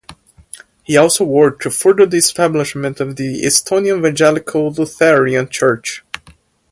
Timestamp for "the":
2.07-2.17, 3.17-3.43